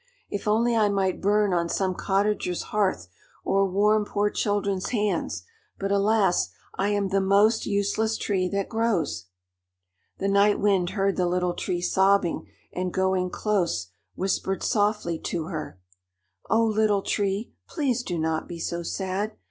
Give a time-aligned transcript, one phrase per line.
[0.31, 3.07] If only I might burn on some cottager's hearth
[3.45, 5.43] or warm poor children's hands;
[5.77, 9.25] but alas, I am the most useless tree that grows!"
[10.17, 15.79] The Night Wind heard the Little Tree sobbing, and going close, whispered softly to her:
[16.49, 19.33] "Oh, Little Tree, please do not be so sad.